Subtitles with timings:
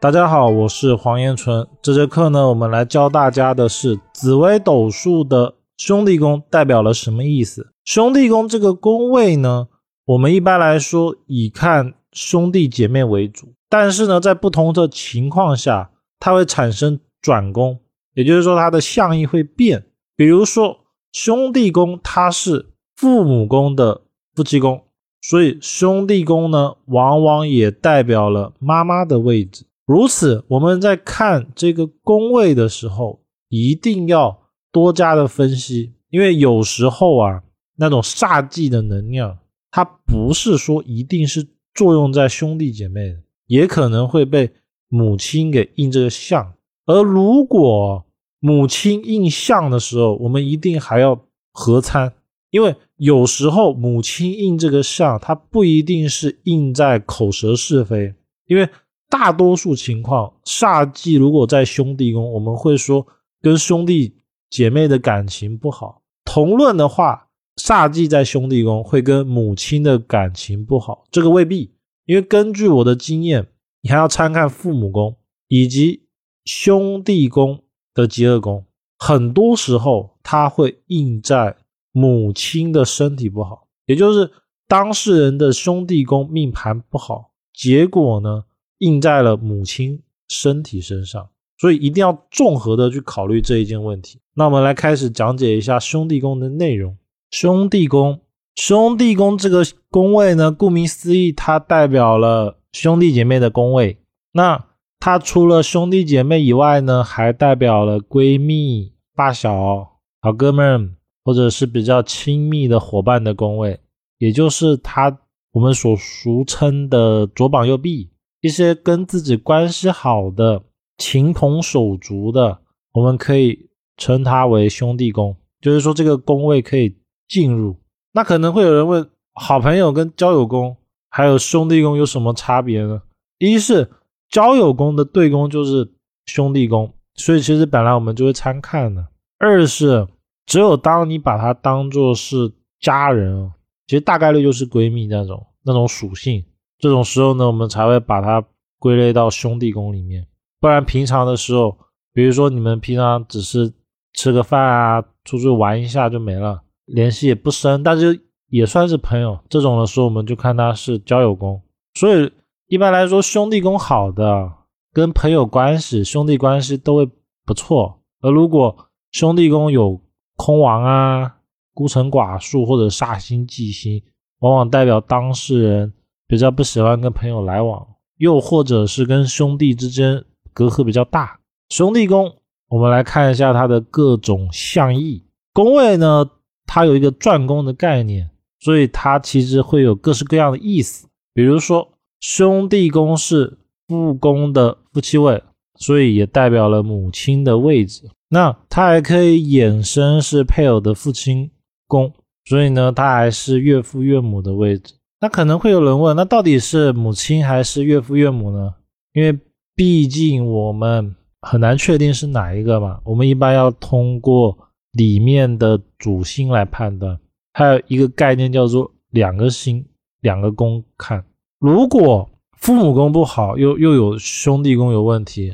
[0.00, 1.66] 大家好，我是黄延纯。
[1.82, 7.72] 这节课呢，我们来教大家的是紫微斗数的兄弟宫代表了什么意思。
[7.84, 9.66] 兄弟宫这个宫位呢，
[10.04, 15.90] 我们一般来说以看兄弟姐妹为主，但是呢，在不同的情况下，
[16.20, 17.80] 它会产生转宫，
[18.14, 19.84] 也就是说它的象意会变。
[20.14, 20.76] 比如说
[21.10, 24.02] 兄弟宫，它是父母宫的
[24.36, 24.80] 夫妻宫。
[25.20, 29.64] 所以兄弟宫呢，往往也代表了妈妈的位置。
[29.88, 34.38] 如此，我们在看这个宫位的时候，一定要
[34.70, 37.42] 多加的分析，因为有时候啊，
[37.76, 39.38] 那种煞忌的能量，
[39.70, 44.50] 它不是说一定是作用在兄弟姐妹的，也可能会被
[44.90, 46.52] 母亲给印这个相。
[46.84, 48.04] 而如果
[48.40, 51.18] 母亲印相的时候，我们一定还要
[51.50, 52.12] 合参。
[52.50, 58.14] 因为有时候母亲印这个相，它不一定是印在口舌是非。
[58.46, 58.68] 因为
[59.08, 63.06] 大多数情况，煞忌如果在兄弟宫，我们会说
[63.40, 64.16] 跟兄弟
[64.50, 66.02] 姐妹的感情不好。
[66.24, 71.72] 同论的话，煞忌在兄弟宫会跟母亲的感情不好，这个未必。
[72.04, 73.48] 因为根据我的经验，
[73.82, 75.16] 你还要参看父母宫
[75.48, 76.06] 以及
[76.44, 77.62] 兄弟宫
[77.94, 78.64] 的极恶宫，
[78.98, 81.56] 很多时候它会印在。
[81.90, 84.30] 母亲的身体不好，也就是
[84.68, 88.44] 当事人的兄弟宫命盘不好，结果呢
[88.78, 94.18] 印在了母亲身体身上，所以一定要综合的去考虑这一件问题。
[94.34, 96.96] 那我们来开始讲解一下兄弟宫的内容。
[97.30, 98.20] 兄弟宫，
[98.54, 103.98] 兄弟宫这个宫位呢，顾名思义，它代表了兄弟姐妹的宫位。
[104.32, 104.66] 那
[104.98, 110.94] 它除了兄弟姐妹以外呢，还代表了闺蜜、发小、好哥们。
[111.24, 113.78] 或者是比较亲密的伙伴的宫位，
[114.16, 115.14] 也就是他
[115.52, 118.08] 我们所俗称的左膀右臂，
[118.40, 120.62] 一些跟自己关系好的
[120.96, 122.58] 情同手足的，
[122.92, 125.36] 我们可以称它为兄弟宫。
[125.60, 126.96] 就是说这个宫位可以
[127.28, 127.76] 进入。
[128.12, 130.76] 那可能会有人问，好朋友跟交友宫
[131.10, 133.02] 还有兄弟宫有什么差别呢？
[133.38, 133.90] 一是
[134.28, 135.92] 交友宫的对宫就是
[136.26, 139.08] 兄弟宫，所以其实本来我们就会参看的。
[139.38, 140.06] 二是。
[140.46, 143.52] 只有当你把它当做是家人，
[143.86, 146.42] 其实大概率就是闺蜜那种那种属性，
[146.78, 148.44] 这种时候呢，我们才会把它
[148.78, 150.26] 归类到兄弟宫里面。
[150.60, 151.76] 不然平常的时候，
[152.12, 153.72] 比如说你们平常只是
[154.12, 159.38] 吃个饭啊，出去玩一下就没了，联系也不深，但是也算是朋友。
[159.48, 161.60] 这种的时候，我们就看他是交友宫。
[161.94, 162.32] 所以
[162.66, 164.52] 一般来说，兄弟宫好的，
[164.92, 167.08] 跟朋友关系、兄弟关系都会
[167.44, 168.00] 不错。
[168.20, 168.76] 而如果
[169.12, 170.00] 兄弟宫有
[170.36, 171.36] 空亡啊，
[171.72, 174.02] 孤城寡树或者煞星忌星，
[174.40, 175.92] 往往代表当事人
[176.28, 177.86] 比较不喜欢跟朋友来往，
[178.18, 180.22] 又或者是跟兄弟之间
[180.52, 181.40] 隔阂比较大。
[181.70, 182.36] 兄弟宫，
[182.68, 185.24] 我们来看一下它的各种象意。
[185.54, 186.28] 宫位呢，
[186.66, 188.28] 它有一个转宫的概念，
[188.60, 191.08] 所以它其实会有各式各样的意思。
[191.32, 191.88] 比如说，
[192.20, 193.56] 兄弟宫是
[193.86, 195.42] 父宫的夫妻位，
[195.76, 198.02] 所以也代表了母亲的位置。
[198.28, 201.50] 那它还可以衍生是配偶的父亲
[201.86, 202.12] 宫，
[202.44, 204.92] 所以呢，它还是岳父岳母的位置。
[205.20, 208.74] 那可能会有人问，那到底是母亲还是岳父岳母呢？
[209.12, 209.38] 因为
[209.74, 213.00] 毕竟我们很难确定是哪一个嘛。
[213.04, 214.56] 我们一般要通过
[214.92, 217.18] 里面的主星来判断。
[217.52, 219.84] 还有一个概念叫做两个星、
[220.20, 221.24] 两个宫看。
[221.58, 225.52] 如果父母宫不好，又又有兄弟宫有问题，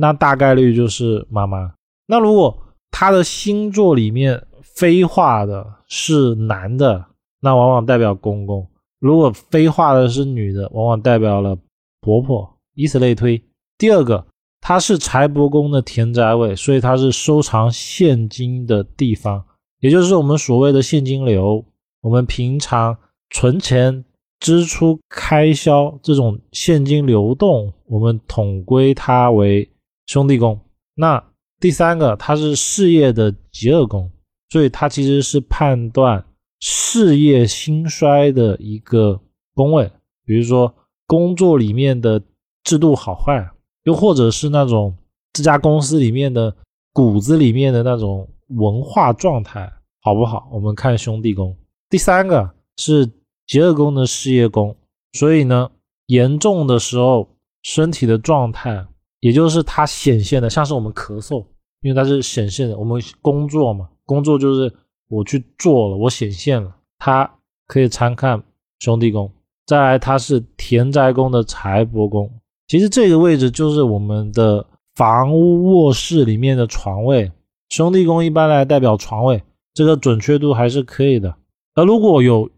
[0.00, 1.72] 那大概率就是妈妈。
[2.06, 2.56] 那如果
[2.90, 7.04] 他的星座里面飞化的是男的，
[7.40, 8.64] 那往往代表公公；
[9.04, 11.54] 如果飞化的是女的，往往代表了
[12.00, 13.38] 婆婆，以此类推。
[13.76, 14.26] 第二个，
[14.62, 19.44] 它是财帛宫的田宅位，所以它是收藏现金的地方，
[19.80, 21.62] 也就是我们所谓的现金流。
[22.00, 22.96] 我们平常
[23.28, 24.02] 存钱、
[24.40, 29.70] 支出、开销这种现金流动，我们统归它为
[30.06, 30.58] 兄弟宫。
[30.94, 31.22] 那
[31.60, 34.10] 第三个，它是事业的极恶宫，
[34.48, 36.24] 所以它其实是判断
[36.66, 39.20] 事业兴衰的一个
[39.52, 39.92] 宫位。
[40.24, 40.74] 比如说
[41.06, 42.22] 工作里面的
[42.62, 43.46] 制度好坏，
[43.82, 44.96] 又或者是那种
[45.34, 46.56] 这家公司里面的
[46.94, 49.70] 骨子里面的那种文化状态
[50.00, 50.48] 好不好？
[50.50, 51.54] 我们看兄弟宫。
[51.90, 53.06] 第三个是
[53.46, 54.74] 极恶宫的事业宫，
[55.12, 55.70] 所以呢，
[56.06, 57.28] 严重的时候
[57.62, 58.86] 身体的状态，
[59.20, 61.44] 也就是它显现的，像是我们咳嗽。
[61.82, 64.72] 因为它是显现的，我们工作嘛，工作就是
[65.14, 67.30] 我去做了，我显现了，它
[67.66, 68.42] 可以参看
[68.80, 69.30] 兄弟宫。
[69.66, 72.30] 再来，它是田宅宫的财帛宫，
[72.66, 77.30] 其实这个位置就是我们的房屋卧室里面的床位，
[77.70, 81.34] 兄弟宫一般来代表床位，这个准确度还是可以的。
[81.74, 82.50] 而如果有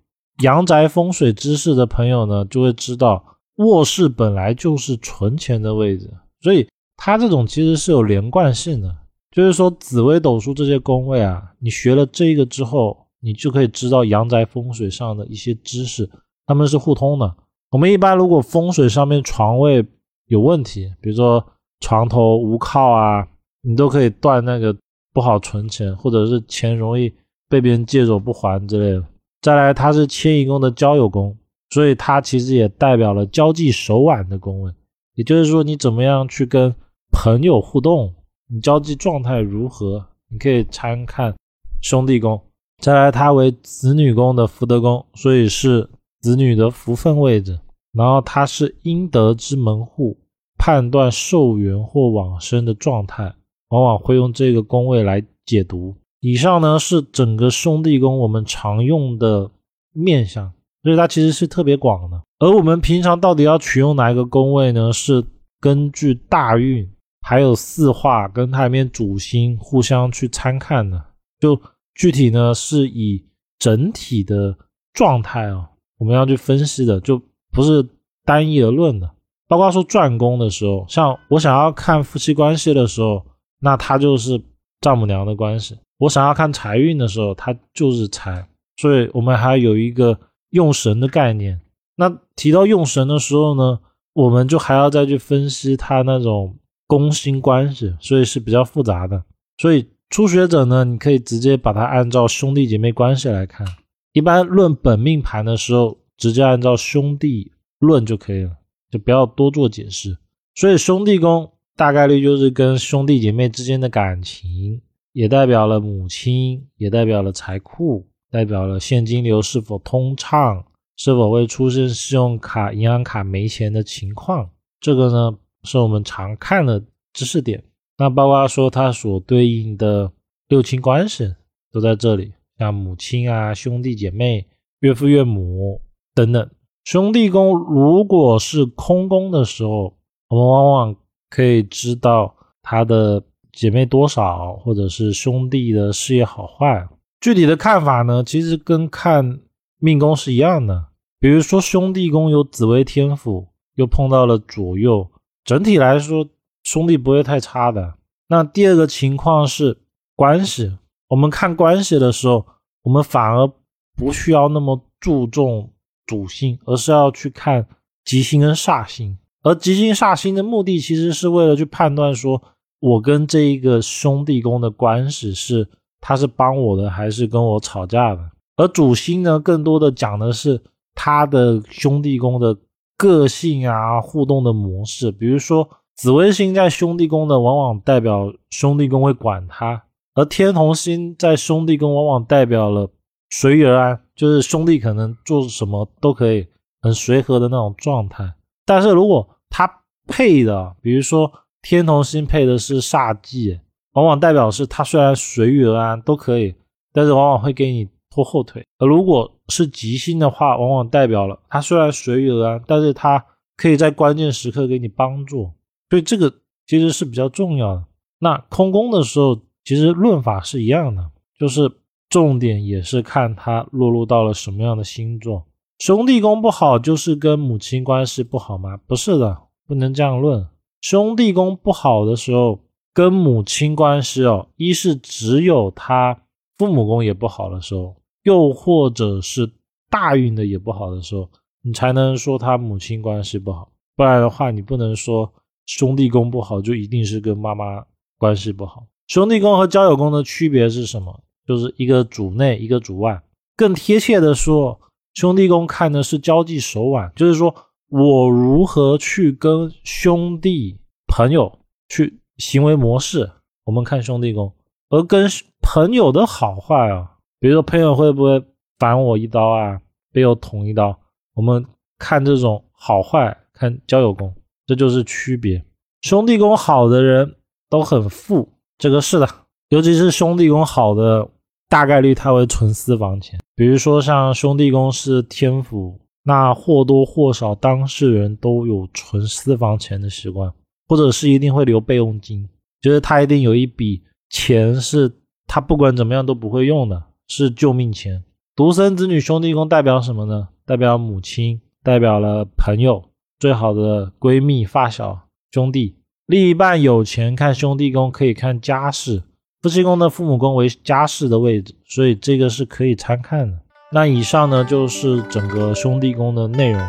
[0.43, 3.25] 阳宅风水知识的朋友呢，就会知道
[3.57, 6.11] 卧室本来就是存钱的位置，
[6.41, 8.97] 所以它这种其实是有连贯性的。
[9.37, 16.09] 就是说，紫微斗数这些宫位啊，你学了这个之后，你就可以知道阳宅风水上的一些知识，
[16.47, 17.37] 它们是互通的。
[17.71, 19.85] 我们一般如果风水上面床位
[20.29, 21.45] 有问题，比如说
[21.81, 23.29] 床头无靠啊，
[23.61, 24.75] 你都可以断那个
[25.13, 27.13] 不好存钱，或者是钱容易
[27.47, 29.05] 被别人借走不还之类的。
[29.43, 31.37] 再来，它是迁移宫的交友宫，
[31.69, 34.73] 所以它其实也代表了交际手腕的宫位，
[35.15, 36.75] 也就是说你怎么样去跟
[37.13, 38.15] 朋友互动。
[38.49, 40.07] 你交际状态如何？
[40.29, 41.35] 你可以参看
[41.83, 42.41] 兄弟宫。
[42.79, 45.89] 再来，它为子女宫的福德宫，所以是
[46.21, 47.59] 子女的福分位置。
[47.93, 50.17] 然后它是阴德之门户，
[50.59, 53.35] 判断寿元或往生的状态，
[53.71, 55.97] 往往会用这个宫位来解读。
[56.21, 59.51] 以上呢是整个兄弟宫我们常用的
[59.93, 60.53] 面相，
[60.83, 62.23] 所以它其实是特别广的。
[62.39, 64.93] 而我们平常到底要取用哪一个宫位呢？
[64.93, 65.25] 是
[65.61, 66.89] 根据大运。
[67.29, 71.05] 还有四化跟它里面主星互相去参看的，
[71.41, 71.61] 就
[71.93, 73.27] 具体呢是以
[73.59, 74.57] 整体的
[74.93, 75.69] 状态啊，
[75.99, 77.21] 我们要去分析的，就
[77.51, 77.85] 不是
[78.25, 79.11] 单一而论的。
[79.49, 83.27] 包括说转宫的时候，像我想要看夫妻关系的时候，
[83.59, 84.41] 那它就是
[84.81, 88.49] 丈母娘的关系；我想要看财运的时候，它就是财。
[88.77, 90.17] 所以我们还有一个
[90.51, 91.61] 用神的概念。
[91.97, 93.81] 那提到用神的时候呢，
[94.13, 96.57] 我们就还要再去分析它那种。
[96.87, 99.25] 宫星关系，所以是比较复杂的。
[99.59, 103.67] 所以初学者呢，你可以直接把它按照兄弟姐妹关系来看。
[104.13, 108.53] 一般论本命盘的时候，直接按照兄弟论就可以了，
[108.91, 110.17] 就不要多做解释。
[110.55, 114.81] 所以兄弟宫大概率就是跟兄弟姐妹之间的感情，
[115.13, 120.65] 也代表了母亲，也代表了财库，代表了现金流是否通畅，
[120.97, 124.49] 是否会出现信用卡、银行卡没钱的情况。
[124.81, 125.39] 这个呢？
[125.67, 126.83] 是我们常看的
[127.13, 127.63] 知识点，
[127.99, 130.13] 那包括说它所对应的
[130.49, 131.35] 六亲关系
[131.73, 134.47] 都在这里，像母亲啊、兄弟姐妹、
[134.81, 135.83] 岳父岳母
[136.15, 136.51] 等等。
[136.85, 139.97] 兄弟宫如果是空宫的时候，
[140.29, 140.97] 我们往往
[141.29, 143.23] 可以知道他的
[143.53, 146.89] 姐妹多少，或者是兄弟的事业好坏。
[147.21, 149.41] 具体的看法呢，其实跟看
[149.81, 150.87] 命宫是一样的。
[151.19, 155.11] 比如说兄弟宫有紫微天府，又碰到了左右。
[155.47, 156.29] 整体来说，
[156.65, 157.95] 兄弟不会太差的。
[158.27, 159.79] 那第二个情况是
[160.17, 160.77] 关系，
[161.07, 162.45] 我们看关系的时候，
[162.83, 163.49] 我们反而
[163.97, 165.71] 不需要那么注重
[166.05, 167.65] 主星，而是要去看
[168.05, 169.17] 吉星跟煞星。
[169.45, 172.43] 而吉星煞星的目的，其实是为了去判断说，
[172.81, 175.69] 我跟这一个兄弟宫的关系是
[176.01, 178.33] 他是帮我的，还是跟我吵架的。
[178.57, 180.61] 而主星呢，更多的讲的是
[180.97, 182.59] 他的兄弟宫的。
[182.97, 189.83] 个性啊，互动的模式，比如说紫微星在兄弟宫的，往往代表兄弟宫会管他；
[190.15, 192.91] 而天同星在兄弟宫，往往代表了
[193.31, 196.47] 随遇而安，就是兄弟可能做什么都可以
[196.81, 198.35] 很随和的那种状态。
[198.65, 199.71] 但是如果他
[200.07, 201.31] 配的，比如说
[201.63, 203.61] 天同星配的是煞忌，
[203.93, 206.55] 往往代表是他虽然随遇而安都可以，
[206.93, 207.89] 但是往往会给你。
[208.17, 213.23] 拖后腿，而如果是吉星的话，往往代表了他虽然随遇而安，但是他
[213.59, 215.53] 可以在关键时刻给你帮助，
[215.91, 216.33] 所以这个
[216.67, 217.85] 其实是比较重要的。
[218.21, 221.71] 那空宫的时候，其实论法是一样的，就是
[222.09, 225.45] 重点也是看他落入到了什么样的星座。
[225.79, 228.79] 兄弟宫不好，就是跟母亲关系不好吗？
[228.87, 230.49] 不是的，不能这样论。
[230.81, 232.61] 兄弟宫不好的时候，
[232.95, 236.23] 跟母亲关系哦，一是只有他
[236.57, 237.95] 父母宫也不好的时候。
[238.27, 239.49] 又或者是
[239.89, 241.31] 大运的也不好的时候，
[241.63, 245.33] 你才能说他母亲关系不好，不然的话，你不能说
[245.65, 247.85] 兄弟宫不好就一定是跟妈妈
[248.19, 248.85] 关系不好。
[249.07, 251.21] 兄弟宫和交友宫的区别是什么？
[251.47, 253.23] 就是一个主内，一个主外。
[253.57, 254.81] 更贴切的说，
[255.15, 257.55] 兄弟宫看的是交际手腕，就是说
[257.89, 263.31] 我如何去跟兄弟朋友去行为模式，
[263.67, 264.53] 我们看兄弟宫，
[264.89, 265.29] 而跟
[265.63, 267.13] 朋友的好坏啊。
[267.47, 268.45] 比如说，朋友会不会
[268.77, 269.81] 反我一刀啊？
[270.13, 270.99] 被我捅一刀？
[271.33, 271.65] 我们
[271.97, 274.35] 看这种好坏，看交友宫，
[274.67, 275.65] 这就是区别。
[276.01, 277.37] 兄弟宫好的人
[277.71, 278.49] 都很富，
[278.79, 279.29] 这个是的，
[279.69, 281.29] 尤其是兄弟宫好的，
[281.69, 283.39] 大概率他会存私房钱。
[283.55, 290.53] 比如说，像兄弟宫是天府那或多或少当事人都有存私房钱的习惯，
[290.89, 292.49] 或者是一定会留备用金，
[292.81, 295.09] 就是他一定有一笔钱是
[295.47, 298.25] 他不管怎么样都不会用的，是救命钱。
[298.55, 300.49] 独生子女兄弟宫代表什么呢？
[300.65, 305.97] 代表母亲，代表了朋友，最好的闺蜜、发小、兄弟。
[306.27, 309.23] 另一半有钱看兄弟宫可以看家世，
[309.63, 313.59] 夫妻宫的父母宫为家世的位置，所以这个是可以参看的。
[313.93, 316.83] 那以上呢就是整个兄弟宫的内容。